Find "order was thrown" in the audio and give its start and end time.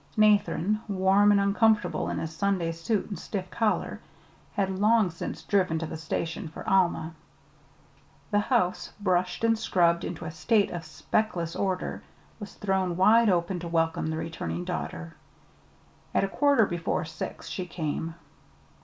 11.55-12.97